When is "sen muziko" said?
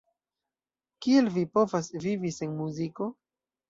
2.41-3.17